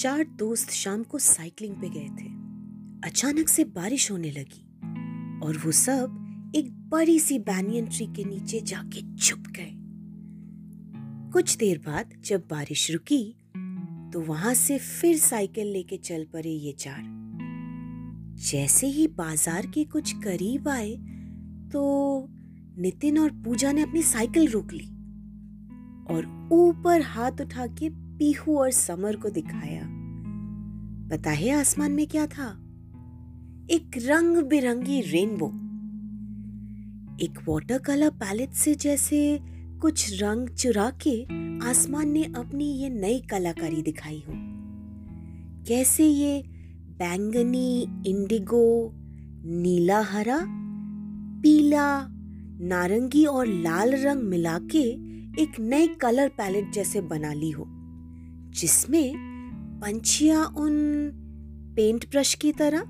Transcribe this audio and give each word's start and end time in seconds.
चार 0.00 0.22
दोस्त 0.38 0.70
शाम 0.70 1.02
को 1.02 1.18
साइकिलिंग 1.18 1.74
पे 1.76 1.88
गए 1.88 2.08
थे। 2.18 2.28
अचानक 3.04 3.48
से 3.48 3.64
बारिश 3.64 4.10
होने 4.10 4.30
लगी 4.30 4.62
और 5.46 5.56
वो 5.64 5.72
सब 5.72 6.52
एक 6.56 6.70
बड़ी 6.90 7.18
सी 7.20 7.38
बैनियन 7.38 7.86
ट्री 7.86 8.06
के 8.06 8.24
नीचे 8.24 8.60
जाके 8.60 9.02
छुप 9.16 9.52
गए। 9.58 9.72
कुछ 11.32 11.56
देर 11.56 11.78
बाद 11.78 12.14
जब 12.24 12.46
बारिश 12.50 12.90
रुकी 12.90 13.22
तो 14.12 14.20
वहाँ 14.20 14.54
से 14.54 14.78
फिर 14.78 15.18
साइकिल 15.18 15.72
लेके 15.72 15.96
चल 15.98 16.26
पड़े 16.32 16.50
ये 16.50 16.72
चार। 16.78 17.02
जैसे 18.50 18.86
ही 18.86 19.06
बाज़ार 19.08 19.66
के 19.66 19.84
कुछ 19.84 20.12
करीब 20.24 20.68
आए 20.68 20.96
तो 21.72 22.28
नितिन 22.78 23.18
और 23.18 23.30
पूजा 23.44 23.72
ने 23.72 23.82
अपनी 23.82 24.02
साइकिल 24.02 24.48
रोक 24.48 24.72
ली 24.72 24.86
और 26.14 26.48
ऊपर 26.52 27.02
हाथ 27.02 27.40
उठा 27.40 27.66
के 27.66 27.88
पीहू 28.20 28.58
और 28.58 28.70
समर 28.70 29.16
को 29.16 29.28
दिखाया। 29.28 29.82
पता 31.08 31.30
है 31.30 31.50
आसमान 31.50 31.92
में 31.92 32.06
क्या 32.06 32.26
था? 32.26 32.48
एक 33.70 33.90
रंग 33.96 34.36
बिरंगी 34.36 35.00
रेनबो। 35.00 35.46
एक 37.24 37.38
वाटर 37.48 37.78
कलर 37.78 38.10
पैलेट 38.10 38.50
से 38.50 38.74
जैसे 38.74 39.40
कुछ 39.80 40.22
रंग 40.22 40.48
चुरा 40.48 40.90
के 40.90 41.24
आसमान 41.68 42.08
ने 42.08 42.24
अपनी 42.24 42.64
ये 42.64 42.88
नई 42.88 43.20
कलाकारी 43.20 43.82
दिखाई 43.82 44.24
हो। 44.28 44.34
कैसे 45.64 46.06
ये 46.06 46.42
बैंगनी, 46.76 47.82
इंडिगो, 48.06 48.92
नीला 49.44 50.00
हरा, 50.00 50.40
पीला, 51.42 52.08
नारंगी 52.60 53.24
और 53.24 53.46
लाल 53.46 53.94
रंग 53.94 54.22
मिला 54.22 54.58
के 54.58 54.84
एक 55.42 55.60
नए 55.60 55.86
कलर 55.86 56.28
पैलेट 56.28 56.72
जैसे 56.72 57.00
बना 57.00 57.32
ली 57.32 57.50
हो। 57.50 57.79
जिसमें 58.50 59.14
पंछियाँ 59.84 60.46
उन 60.46 60.76
पेंट 61.76 62.10
ब्रश 62.10 62.34
की 62.34 62.52
तरह, 62.52 62.82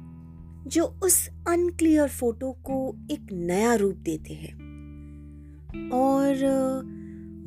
जो 0.66 0.84
उस 0.84 1.28
अनक्लियर 1.28 2.08
फ़ोटो 2.08 2.52
को 2.52 2.96
एक 3.10 3.26
नया 3.32 3.74
रूप 3.74 3.96
देते 3.96 4.34
हैं। 4.34 4.54
और, 5.90 6.34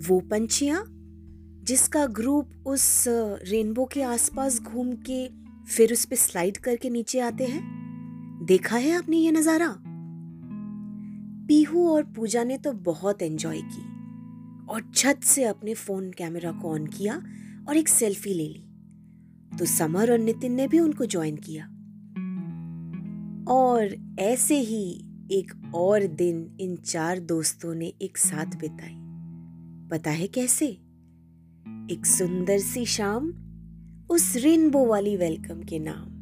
वो 0.08 0.20
पंछियाँ, 0.20 0.86
जिसका 1.64 2.06
ग्रुप 2.06 2.50
उस 2.66 3.06
रेनबो 3.48 3.86
के 3.86 4.02
आसपास 4.02 4.62
घूम 4.62 4.92
के 4.92 5.30
फिर 5.66 5.94
उस 5.94 6.06
पर 6.06 6.16
स्लाइड 6.16 6.58
करके 6.58 6.90
नीचे 6.90 7.20
आते 7.20 7.44
हैं। 7.44 7.84
देखा 8.46 8.78
है 8.78 8.92
आपने 8.92 9.18
ये 9.18 9.32
नज़ारा? 9.32 9.78
पीहू 11.48 11.88
और 11.90 12.04
पूजा 12.04 12.44
ने 12.44 12.58
तो 12.58 12.74
बहुत 12.74 13.22
एंजॉय 13.22 13.62
की 13.62 13.82
और 14.66 14.92
छत 14.96 15.20
से 15.24 15.44
अपने 15.44 15.74
फ़ोन 15.74 16.12
कैमरा 16.12 16.52
को 16.52 16.70
ऑन 16.70 16.88
किया 16.88 17.22
और 17.68 17.78
एक 17.78 17.88
सेल्फी 17.88 18.34
ले 18.34 18.48
ली। 18.48 18.70
तो 19.60 19.66
समर 19.66 20.12
और 20.12 20.20
नितिन 20.20 20.54
ने 20.54 20.68
भी 20.68 20.80
उनको 20.80 21.06
ज्वाइन 21.06 21.36
किया। 21.36 21.66
और 23.54 24.16
ऐसे 24.20 24.60
ही 24.60 25.06
एक 25.32 25.72
और 25.76 26.08
दिन 26.08 26.58
इन 26.62 26.76
चार 26.76 27.20
दोस्तों 27.20 27.76
ने 27.76 27.94
एक 28.02 28.18
साथ 28.18 28.46
बिताई। 28.46 29.00
पता 29.90 30.12
है 30.12 30.28
कैसे? 30.28 30.68
एक 31.92 32.02
सुंदर 32.06 32.60
सी 32.60 32.86
शाम 32.86 33.34
उस 34.10 34.36
रेनबो 34.36 34.86
वाली 34.86 35.18
वेलकम 35.18 35.64
के 35.64 35.80
नाम। 35.80 36.13